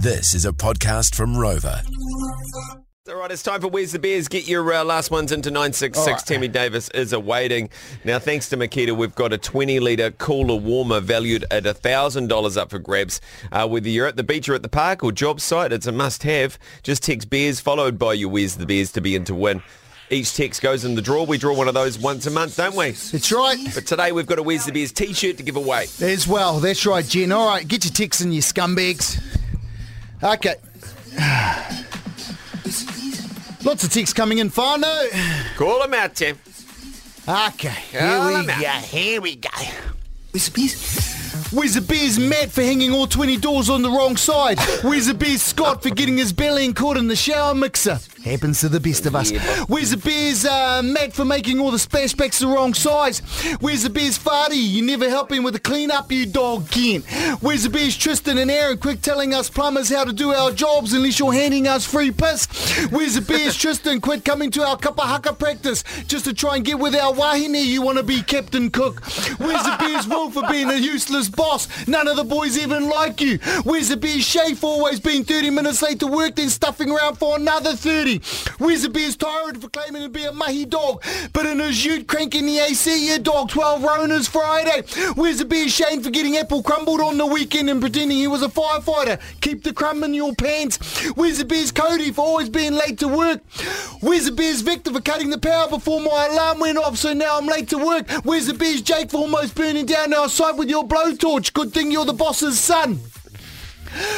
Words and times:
This 0.00 0.32
is 0.32 0.44
a 0.44 0.52
podcast 0.52 1.16
from 1.16 1.36
Rover. 1.36 1.82
All 3.08 3.16
right, 3.16 3.32
it's 3.32 3.42
time 3.42 3.60
for 3.60 3.66
Where's 3.66 3.90
the 3.90 3.98
Bears. 3.98 4.28
Get 4.28 4.46
your 4.46 4.72
uh, 4.72 4.84
last 4.84 5.10
ones 5.10 5.32
into 5.32 5.50
966. 5.50 5.98
All 5.98 6.14
right. 6.14 6.24
Tammy 6.24 6.46
Davis 6.46 6.88
is 6.90 7.12
awaiting. 7.12 7.68
Now, 8.04 8.20
thanks 8.20 8.48
to 8.50 8.56
Makita, 8.56 8.96
we've 8.96 9.16
got 9.16 9.32
a 9.32 9.38
20-litre 9.38 10.12
cooler 10.12 10.54
warmer 10.54 11.00
valued 11.00 11.46
at 11.50 11.64
$1,000 11.64 12.56
up 12.56 12.70
for 12.70 12.78
grabs. 12.78 13.20
Uh, 13.50 13.66
whether 13.66 13.88
you're 13.88 14.06
at 14.06 14.14
the 14.14 14.22
beach 14.22 14.48
or 14.48 14.54
at 14.54 14.62
the 14.62 14.68
park 14.68 15.02
or 15.02 15.10
job 15.10 15.40
site, 15.40 15.72
it's 15.72 15.88
a 15.88 15.92
must-have. 15.92 16.60
Just 16.84 17.02
text 17.02 17.28
Bears 17.28 17.58
followed 17.58 17.98
by 17.98 18.12
your 18.12 18.28
Where's 18.28 18.54
the 18.54 18.66
Bears 18.66 18.92
to 18.92 19.00
be 19.00 19.16
in 19.16 19.24
to 19.24 19.34
win. 19.34 19.62
Each 20.10 20.32
text 20.32 20.62
goes 20.62 20.84
in 20.84 20.94
the 20.94 21.02
draw. 21.02 21.24
We 21.24 21.38
draw 21.38 21.56
one 21.56 21.66
of 21.66 21.74
those 21.74 21.98
once 21.98 22.24
a 22.26 22.30
month, 22.30 22.56
don't 22.56 22.76
we? 22.76 22.92
That's 22.92 23.32
right. 23.32 23.58
But 23.74 23.86
today 23.86 24.12
we've 24.12 24.26
got 24.26 24.38
a 24.38 24.44
Where's 24.44 24.64
the 24.64 24.72
Bears 24.72 24.92
t-shirt 24.92 25.38
to 25.38 25.42
give 25.42 25.56
away. 25.56 25.86
As 26.00 26.28
well. 26.28 26.60
That's 26.60 26.86
right, 26.86 27.04
Jen. 27.04 27.32
All 27.32 27.48
right, 27.48 27.66
get 27.66 27.84
your 27.84 27.92
ticks 27.92 28.20
in, 28.20 28.30
you 28.30 28.42
scumbags. 28.42 29.20
Okay. 30.22 30.54
Lots 33.64 33.84
of 33.84 33.90
ticks 33.90 34.12
coming 34.12 34.38
in, 34.38 34.50
Fano. 34.50 34.86
Call 35.56 35.82
them 35.82 35.94
out, 35.94 36.14
Tim. 36.14 36.38
Okay, 37.28 37.68
here 37.90 38.00
Call 38.00 38.28
we 38.28 38.34
'em 38.36 38.46
go. 38.46 38.52
Here 38.52 39.20
we 39.20 39.36
go. 39.36 39.48
Where's 41.52 41.74
the 41.74 41.80
beers? 41.80 41.98
Where's 41.98 42.16
the 42.16 42.20
beers 42.20 42.30
mad 42.30 42.50
for 42.52 42.62
hanging 42.62 42.92
all 42.92 43.06
20 43.06 43.36
doors 43.36 43.68
on 43.68 43.82
the 43.82 43.90
wrong 43.90 44.16
side? 44.16 44.58
Where's 44.82 45.06
the 45.06 45.14
beers 45.14 45.42
Scott 45.42 45.82
for 45.82 45.90
getting 45.90 46.16
his 46.16 46.32
belly 46.32 46.72
caught 46.72 46.96
in 46.96 47.08
the 47.08 47.16
shower 47.16 47.54
mixer? 47.54 47.98
Happens 48.24 48.60
to 48.60 48.68
the 48.68 48.80
best 48.80 49.04
of 49.06 49.14
us. 49.14 49.30
Where's 49.68 49.90
the 49.90 49.96
beers 49.96 50.44
uh, 50.44 50.82
Matt 50.82 51.12
for 51.12 51.24
making 51.24 51.60
all 51.60 51.70
the 51.70 51.76
splashbacks 51.78 52.40
the 52.40 52.46
wrong 52.46 52.74
size? 52.74 53.20
Where's 53.60 53.82
the 53.82 53.90
beers 53.90 54.18
Farty? 54.18 54.56
You 54.56 54.82
never 54.82 55.08
help 55.08 55.30
him 55.30 55.44
with 55.44 55.54
the 55.54 55.60
clean 55.60 55.90
up, 55.90 56.10
you 56.10 56.26
dog. 56.26 56.66
Where's 57.40 57.62
the 57.64 57.70
beers 57.70 57.96
Tristan 57.96 58.38
and 58.38 58.50
Aaron 58.50 58.78
quick 58.78 59.02
telling 59.02 59.34
us 59.34 59.50
plumbers 59.50 59.88
how 59.88 60.04
to 60.04 60.12
do 60.12 60.32
our 60.32 60.50
jobs 60.50 60.92
unless 60.92 61.18
you're 61.18 61.32
handing 61.32 61.66
us 61.66 61.84
free 61.84 62.10
piss? 62.10 62.46
Where's 62.90 63.14
the 63.14 63.20
beers 63.20 63.56
Tristan 63.62 64.00
quit 64.00 64.24
coming 64.24 64.50
to 64.52 64.62
our 64.62 64.76
kapahaka 64.76 65.38
practice 65.38 65.84
just 66.06 66.24
to 66.24 66.34
try 66.34 66.56
and 66.56 66.64
get 66.64 66.78
with 66.78 66.94
our 66.94 67.12
wahine 67.12 67.54
you 67.54 67.82
want 67.82 67.98
to 67.98 68.04
be 68.04 68.22
Captain 68.22 68.70
Cook? 68.70 69.00
Where's 69.38 69.62
the 69.62 69.76
beers 69.78 70.06
Will 70.08 70.30
for 70.30 70.42
being 70.48 70.70
a 70.70 70.76
useless 70.76 71.28
boss? 71.38 71.68
None 71.86 72.08
of 72.08 72.16
the 72.16 72.24
boys 72.24 72.58
even 72.58 72.90
like 72.90 73.20
you. 73.20 73.38
Where's 73.62 73.88
the 73.88 73.96
beers 73.96 74.24
Shay 74.24 74.54
for 74.54 74.66
always 74.66 74.98
being 74.98 75.22
30 75.24 75.50
minutes 75.50 75.80
late 75.80 76.00
to 76.00 76.06
work 76.08 76.34
then 76.34 76.50
stuffing 76.50 76.90
around 76.90 77.16
for 77.16 77.36
another 77.36 77.76
30? 77.76 78.20
Where's 78.58 78.82
the 78.82 78.88
beers 78.90 79.16
Tyrant 79.16 79.62
for 79.62 79.68
claiming 79.68 80.02
to 80.02 80.08
be 80.08 80.24
a 80.24 80.32
mahi 80.32 80.64
dog 80.64 81.02
but 81.32 81.46
in 81.46 81.60
his 81.60 81.84
ute 81.84 82.08
cranking 82.08 82.44
the 82.46 82.58
AC 82.58 83.06
your 83.06 83.20
dog 83.20 83.50
12 83.50 83.82
Ronas 83.82 84.28
Friday? 84.28 84.82
Where's 85.14 85.38
the 85.38 85.44
beers 85.44 85.72
Shane 85.72 86.02
for 86.02 86.10
getting 86.10 86.36
apple 86.36 86.62
crumbled 86.62 87.00
on 87.00 87.16
the 87.16 87.26
weekend 87.26 87.70
and 87.70 87.80
pretending 87.80 88.18
he 88.18 88.26
was 88.26 88.42
a 88.42 88.48
firefighter? 88.48 89.20
Keep 89.40 89.62
the 89.62 89.72
crumb 89.72 90.02
in 90.02 90.14
your 90.14 90.34
pants. 90.34 90.78
Where's 91.10 91.38
the 91.38 91.44
beers 91.44 91.70
Cody 91.70 92.10
for 92.10 92.22
always 92.22 92.48
being 92.48 92.72
late 92.72 92.98
to 92.98 93.06
work? 93.06 93.40
Where's 94.00 94.24
the 94.24 94.32
beers 94.32 94.60
Victor 94.62 94.92
for 94.92 95.00
cutting 95.00 95.30
the 95.30 95.38
power 95.38 95.68
before 95.68 96.00
my 96.00 96.26
alarm 96.32 96.58
went 96.58 96.78
off 96.78 96.96
so 96.96 97.12
now 97.12 97.38
I'm 97.38 97.46
late 97.46 97.68
to 97.68 97.78
work? 97.78 98.10
Where's 98.24 98.46
the 98.46 98.54
beers 98.54 98.82
Jake 98.82 99.10
for 99.12 99.18
almost 99.18 99.54
burning 99.54 99.86
down 99.86 100.12
our 100.12 100.28
site 100.28 100.56
with 100.56 100.68
your 100.68 100.82
blowtorch? 100.82 101.27
Good 101.28 101.74
thing 101.74 101.90
you're 101.90 102.06
the 102.06 102.14
boss's 102.14 102.58
son. 102.58 103.00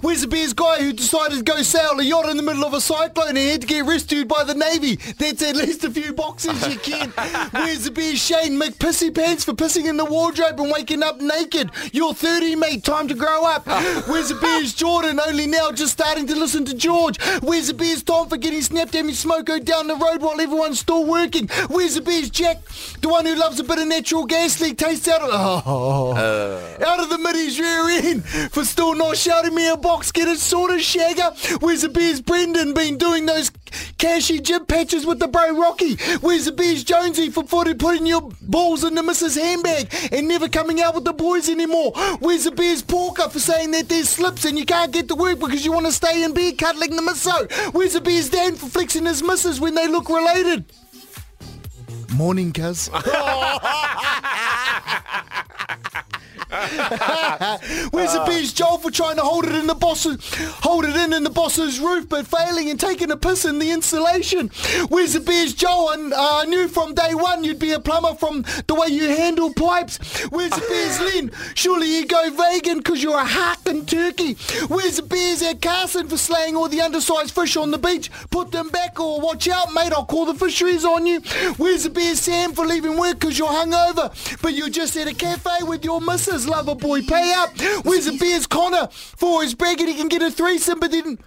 Where's 0.00 0.22
the 0.22 0.28
beers 0.28 0.52
guy 0.52 0.82
who 0.82 0.92
decided 0.92 1.38
to 1.38 1.42
go 1.44 1.62
sail 1.62 1.98
a 1.98 2.02
yacht 2.02 2.28
in 2.28 2.36
the 2.36 2.42
middle 2.42 2.64
of 2.64 2.74
a 2.74 2.80
cyclone 2.80 3.36
and 3.36 3.38
had 3.38 3.60
to 3.62 3.66
get 3.66 3.84
rescued 3.84 4.28
by 4.28 4.44
the 4.44 4.54
Navy? 4.54 4.96
That's 5.18 5.42
at 5.42 5.56
least 5.56 5.84
a 5.84 5.90
few 5.90 6.12
boxes 6.12 6.66
you 6.66 6.78
can. 6.78 7.10
Where's 7.52 7.84
the 7.84 7.90
beers 7.90 8.20
Shane 8.20 8.58
McPissy 8.60 9.14
Pants 9.14 9.44
for 9.44 9.52
pissing 9.52 9.88
in 9.88 9.96
the 9.96 10.04
wardrobe 10.04 10.60
and 10.60 10.70
waking 10.70 11.02
up 11.02 11.20
naked? 11.20 11.70
You're 11.92 12.14
30, 12.14 12.56
mate. 12.56 12.84
Time 12.84 13.08
to 13.08 13.14
grow 13.14 13.44
up. 13.44 13.66
Where's 14.08 14.28
the 14.28 14.38
beers 14.40 14.74
Jordan? 14.74 15.20
Only 15.20 15.46
now 15.46 15.70
just 15.72 15.92
starting 15.92 16.26
to 16.26 16.34
listen 16.34 16.64
to 16.66 16.74
George. 16.74 17.20
Where's 17.40 17.68
the 17.68 17.74
beers 17.74 18.02
Tom 18.02 18.28
for 18.28 18.36
getting 18.36 18.62
snapped 18.62 18.94
me 18.94 19.12
smoko 19.12 19.64
down 19.64 19.86
the 19.86 19.96
road 19.96 20.20
while 20.20 20.40
everyone's 20.40 20.80
still 20.80 21.04
working? 21.04 21.48
Where's 21.68 21.94
the 21.94 22.00
beers 22.00 22.30
Jack? 22.30 22.62
The 23.00 23.08
one 23.08 23.26
who 23.26 23.34
loves 23.34 23.58
a 23.60 23.64
bit 23.64 23.78
of 23.78 23.88
natural 23.88 24.26
gas 24.26 24.60
leak 24.60 24.78
tastes 24.78 25.08
out 25.08 25.22
of 25.22 25.30
oh, 25.32 26.12
out 26.86 27.00
of 27.00 27.08
the 27.08 27.18
middy's 27.18 27.58
rear 27.58 27.88
end 27.88 28.24
for 28.24 28.64
still 28.64 28.94
not 28.94 29.16
shouting 29.16 29.51
me 29.54 29.68
a 29.68 29.76
box 29.76 30.12
get 30.12 30.28
it 30.28 30.38
sorted 30.38 30.80
shagger 30.80 31.62
where's 31.62 31.82
the 31.82 31.88
beers 31.88 32.20
Brendan 32.20 32.74
been 32.74 32.98
doing 32.98 33.26
those 33.26 33.50
cashy 33.98 34.40
jib 34.40 34.66
patches 34.68 35.06
with 35.06 35.18
the 35.18 35.28
bro 35.28 35.56
Rocky. 35.58 35.96
Where's 36.20 36.46
the 36.46 36.52
beers 36.52 36.84
Jonesy 36.84 37.30
for 37.30 37.44
putting 37.44 37.78
putting 37.78 38.06
your 38.06 38.28
balls 38.42 38.84
in 38.84 38.94
the 38.94 39.02
missus 39.02 39.36
handbag 39.36 39.92
and 40.12 40.28
never 40.28 40.48
coming 40.48 40.80
out 40.80 40.94
with 40.94 41.04
the 41.04 41.12
boys 41.12 41.48
anymore. 41.48 41.92
Where's 42.18 42.44
the 42.44 42.50
beers 42.52 42.82
Porker 42.82 43.28
for 43.28 43.38
saying 43.38 43.70
that 43.72 43.88
there's 43.88 44.08
slips 44.08 44.44
and 44.44 44.58
you 44.58 44.66
can't 44.66 44.92
get 44.92 45.08
to 45.08 45.14
work 45.14 45.38
because 45.38 45.64
you 45.64 45.72
want 45.72 45.86
to 45.86 45.92
stay 45.92 46.22
in 46.22 46.34
bed 46.34 46.58
cuddling 46.58 46.96
the 46.96 47.02
misso. 47.02 47.50
Where's 47.72 47.94
the 47.94 48.00
beers 48.00 48.28
Dan 48.28 48.56
for 48.56 48.66
flexing 48.66 49.06
his 49.06 49.22
missus 49.22 49.60
when 49.60 49.74
they 49.74 49.88
look 49.88 50.08
related. 50.08 50.64
Morning, 52.14 52.52
cuz. 52.52 52.90
Where's 57.92 58.12
the 58.12 58.24
beers 58.26 58.52
Joel 58.52 58.76
for 58.76 58.90
trying 58.90 59.16
to 59.16 59.22
hold 59.22 59.46
it 59.46 59.54
in 59.54 59.66
the 59.66 59.74
boss's 59.74 60.18
hold 60.60 60.84
it 60.84 60.94
in 60.94 61.14
in 61.14 61.24
the 61.24 61.30
boss's 61.30 61.80
roof 61.80 62.08
but 62.10 62.26
failing 62.26 62.68
and 62.68 62.78
taking 62.78 63.10
a 63.10 63.16
piss 63.16 63.46
in 63.46 63.58
the 63.58 63.70
insulation? 63.70 64.48
Where's 64.88 65.14
the 65.14 65.20
beers 65.20 65.54
Joel? 65.54 65.90
And 65.92 66.12
uh, 66.12 66.40
I 66.42 66.44
knew 66.44 66.68
from 66.68 66.94
day 66.94 67.14
one 67.14 67.42
you'd 67.42 67.58
be 67.58 67.72
a 67.72 67.80
plumber 67.80 68.14
from 68.14 68.44
the 68.66 68.74
way 68.74 68.88
you 68.88 69.08
handle 69.08 69.52
pipes. 69.54 69.98
Where's 70.26 70.50
the 70.50 70.64
beers 70.68 71.00
Lynn? 71.00 71.30
Surely 71.54 71.86
you 71.96 72.06
go 72.06 72.30
vegan 72.30 72.78
because 72.78 73.02
you're 73.02 73.18
a 73.18 73.24
turkey. 73.80 74.34
Where's 74.68 74.96
the 74.96 75.02
beers 75.02 75.42
at 75.42 75.62
Carson 75.62 76.08
for 76.08 76.16
slaying 76.16 76.56
all 76.56 76.68
the 76.68 76.80
undersized 76.80 77.34
fish 77.34 77.56
on 77.56 77.70
the 77.70 77.78
beach? 77.78 78.10
Put 78.30 78.50
them 78.52 78.68
back 78.68 79.00
or 79.00 79.20
watch 79.20 79.48
out, 79.48 79.72
mate. 79.72 79.92
I'll 79.92 80.04
call 80.04 80.26
the 80.26 80.34
fisheries 80.34 80.84
on 80.84 81.06
you. 81.06 81.20
Where's 81.56 81.84
the 81.84 81.90
beers 81.90 82.20
Sam 82.20 82.52
for 82.52 82.66
leaving 82.66 82.96
work 82.96 83.18
because 83.18 83.38
you're 83.38 83.48
hungover, 83.48 84.12
but 84.42 84.54
you're 84.54 84.68
just 84.68 84.96
at 84.96 85.08
a 85.08 85.14
cafe 85.14 85.62
with 85.62 85.84
your 85.84 86.00
missus? 86.00 86.46
Lover 86.46 86.74
boy, 86.74 87.02
pay 87.02 87.32
up. 87.34 87.50
Where's 87.84 88.06
the 88.06 88.16
beers 88.18 88.46
Connor 88.46 88.88
for 88.90 89.42
his 89.42 89.54
bragging 89.54 89.88
he 89.88 89.94
can 89.94 90.08
get 90.08 90.22
a 90.22 90.30
threesome, 90.30 90.78
but 90.78 90.90
then 90.90 91.18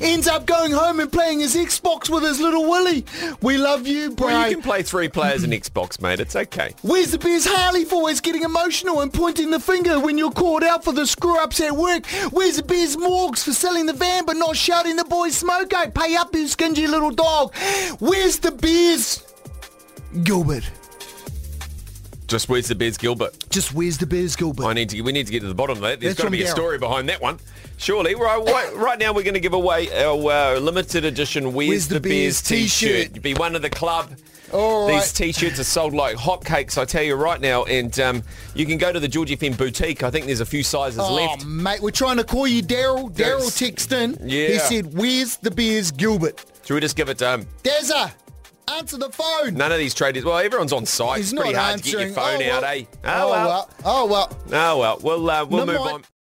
ends 0.00 0.26
up 0.26 0.46
going 0.46 0.72
home 0.72 1.00
and 1.00 1.10
playing 1.10 1.40
his 1.40 1.54
Xbox 1.54 2.08
with 2.08 2.22
his 2.22 2.40
little 2.40 2.68
Willie. 2.68 3.04
We 3.42 3.58
love 3.58 3.86
you, 3.86 4.10
bro. 4.10 4.28
Well, 4.28 4.48
you 4.48 4.56
can 4.56 4.62
play 4.62 4.82
three 4.82 5.08
players 5.08 5.44
in 5.44 5.50
Xbox, 5.50 6.00
mate. 6.00 6.20
It's 6.20 6.36
okay. 6.36 6.74
Where's 6.82 7.12
the 7.12 7.18
Bears 7.18 7.46
Harley 7.46 7.84
for 7.84 7.96
always 7.96 8.20
getting 8.20 8.42
emotional 8.42 9.00
and 9.00 9.12
pointing 9.12 9.50
the 9.50 9.60
finger 9.60 10.00
when 10.00 10.18
you're 10.18 10.30
called 10.30 10.62
out 10.62 10.84
for 10.84 10.92
the 10.92 11.06
screw-ups 11.06 11.60
at 11.60 11.76
work? 11.76 12.06
Where's 12.30 12.56
the 12.56 12.62
Bears 12.62 12.96
Morgs 12.96 13.44
for 13.44 13.52
selling 13.52 13.86
the 13.86 13.92
van 13.92 14.24
but 14.24 14.36
not 14.36 14.56
shouting 14.56 14.96
the 14.96 15.04
boys 15.04 15.42
Smoko? 15.42 15.92
Pay 15.94 16.16
up, 16.16 16.34
you 16.34 16.46
stingy 16.48 16.86
little 16.86 17.10
dog. 17.10 17.54
Where's 17.98 18.38
the 18.38 18.50
Bears 18.52 19.24
Gilbert? 20.22 20.68
Just 22.30 22.48
where's 22.48 22.68
the 22.68 22.76
Bears 22.76 22.96
Gilbert? 22.96 23.34
Just 23.50 23.74
where's 23.74 23.98
the 23.98 24.06
Bears 24.06 24.36
Gilbert? 24.36 24.64
I 24.64 24.72
need 24.72 24.88
to. 24.90 25.00
We 25.02 25.10
need 25.10 25.26
to 25.26 25.32
get 25.32 25.40
to 25.40 25.48
the 25.48 25.54
bottom 25.54 25.78
of 25.78 25.82
that. 25.82 25.98
There's 25.98 26.12
That's 26.14 26.22
got 26.22 26.24
to 26.26 26.30
be 26.30 26.44
a 26.44 26.46
story 26.46 26.78
behind 26.78 27.08
that 27.08 27.20
one. 27.20 27.40
Surely. 27.76 28.14
Right, 28.14 28.72
right, 28.76 28.98
now 29.00 29.12
we're 29.12 29.24
going 29.24 29.34
to 29.34 29.40
give 29.40 29.52
away 29.52 29.88
our 30.04 30.14
uh, 30.30 30.60
limited 30.60 31.04
edition 31.04 31.52
Where's, 31.52 31.68
Where's 31.68 31.88
the, 31.88 31.94
the 31.94 32.00
Bears, 32.00 32.40
Bears 32.40 32.42
t-shirt. 32.42 32.68
t-shirt? 32.92 33.14
You'd 33.14 33.22
be 33.24 33.34
one 33.34 33.56
of 33.56 33.62
the 33.62 33.70
club. 33.70 34.12
All 34.52 34.86
These 34.86 34.96
right. 34.96 35.12
t-shirts 35.32 35.58
are 35.58 35.64
sold 35.64 35.92
like 35.92 36.16
hotcakes, 36.16 36.78
I 36.78 36.84
tell 36.84 37.02
you 37.02 37.16
right 37.16 37.40
now. 37.40 37.64
And 37.64 37.98
um, 37.98 38.22
you 38.54 38.64
can 38.64 38.78
go 38.78 38.92
to 38.92 39.00
the 39.00 39.08
George 39.08 39.30
FM 39.30 39.56
boutique. 39.58 40.04
I 40.04 40.10
think 40.12 40.26
there's 40.26 40.40
a 40.40 40.46
few 40.46 40.62
sizes 40.62 41.00
Oh, 41.00 41.12
left. 41.12 41.44
mate, 41.44 41.80
we're 41.80 41.90
trying 41.90 42.18
to 42.18 42.24
call 42.24 42.46
you 42.46 42.62
Daryl. 42.62 43.12
Daryl 43.12 43.50
texted 43.50 43.92
in. 44.20 44.28
Yeah. 44.28 44.48
He 44.48 44.58
said, 44.60 44.94
where's 44.94 45.36
the 45.38 45.50
Bears 45.50 45.90
Gilbert? 45.90 46.44
Should 46.64 46.74
we 46.74 46.80
just 46.80 46.94
give 46.96 47.08
it 47.08 47.18
to 47.18 47.28
um, 47.34 47.46
Dazza, 47.64 48.12
answer 48.78 48.96
the 48.98 49.10
phone. 49.10 49.54
None 49.54 49.72
of 49.72 49.78
these 49.78 49.94
traders. 49.94 50.24
Well, 50.24 50.38
everyone's 50.38 50.72
on 50.72 50.86
site. 50.86 51.18
He's 51.18 51.32
it's 51.32 51.40
pretty 51.40 51.54
not 51.54 51.62
hard 51.64 51.82
to 51.82 51.90
get 51.90 52.00
your 52.00 52.10
phone 52.10 52.42
oh, 52.42 52.50
out, 52.52 52.62
well. 52.62 52.72
eh? 52.72 52.84
Oh, 53.04 53.30
well. 53.30 53.70
Oh, 53.84 54.06
well. 54.06 54.38
Oh, 54.52 54.78
well. 54.78 54.98
We'll, 55.02 55.30
uh, 55.30 55.44
we'll 55.44 55.66
move 55.66 55.80
on. 55.80 56.04